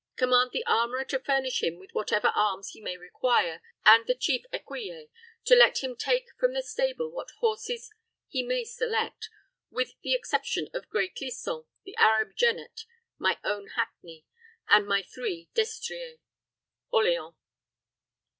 [0.15, 4.15] Command the armorer to furnish him with what ever arms he may require, and the
[4.15, 5.09] chief écuyer
[5.45, 7.93] to let him take from the stable what horses
[8.27, 9.29] he may select,
[9.69, 12.85] with the exception of gray Clisson, the Arab jennet,
[13.19, 14.25] my own hackney,
[14.67, 16.17] and my three destriers.
[16.91, 17.35] ORLEANS."